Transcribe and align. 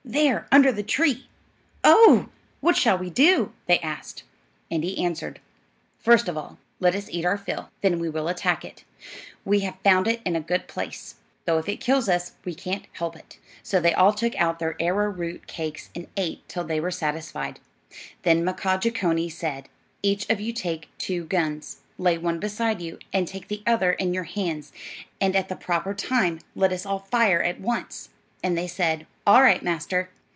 "There, 0.03 0.45
under 0.51 0.73
the 0.73 0.83
tree." 0.83 1.29
"Oh 1.85 2.23
h! 2.25 2.29
What 2.59 2.75
shall 2.75 2.97
we 2.97 3.09
do?" 3.09 3.53
they 3.67 3.79
asked. 3.79 4.23
And 4.69 4.83
he 4.83 5.01
answered: 5.01 5.39
"First 5.99 6.27
of 6.27 6.35
all, 6.35 6.57
let 6.81 6.95
us 6.95 7.07
eat 7.09 7.23
our 7.23 7.37
fill, 7.37 7.69
then 7.79 7.97
we 7.97 8.09
will 8.09 8.27
attack 8.27 8.65
it. 8.65 8.83
We 9.45 9.61
have 9.61 9.77
found 9.85 10.07
it 10.09 10.19
in 10.25 10.35
a 10.35 10.41
good 10.41 10.67
place, 10.67 11.15
though 11.45 11.59
if 11.59 11.69
it 11.69 11.79
kills 11.79 12.09
us, 12.09 12.33
we 12.43 12.53
can't 12.53 12.87
help 12.91 13.15
it." 13.15 13.37
So 13.63 13.79
they 13.79 13.93
all 13.93 14.11
took 14.11 14.35
out 14.37 14.59
their 14.59 14.75
arrowroot 14.81 15.47
cakes 15.47 15.89
and 15.95 16.07
ate 16.17 16.41
till 16.49 16.65
they 16.65 16.81
were 16.81 16.91
satisfied. 16.91 17.61
Then 18.23 18.43
Mkaaah 18.43 18.81
Jeechonee 18.81 19.29
said, 19.31 19.69
"Each 20.03 20.29
of 20.29 20.41
you 20.41 20.51
take 20.51 20.89
two 20.97 21.23
guns; 21.23 21.77
lay 21.97 22.17
one 22.17 22.37
beside 22.39 22.81
you 22.81 22.99
and 23.13 23.29
take 23.29 23.47
the 23.47 23.63
other 23.65 23.93
in 23.93 24.13
your 24.13 24.25
hands, 24.25 24.73
and 25.21 25.37
at 25.37 25.47
the 25.47 25.55
proper 25.55 25.93
time 25.93 26.39
let 26.53 26.73
us 26.73 26.85
all 26.85 26.99
fire 26.99 27.41
at 27.41 27.61
once." 27.61 28.09
And 28.43 28.57
they 28.57 28.67
said, 28.67 29.05
"All 29.27 29.43
right, 29.43 29.61
master." 29.61 30.09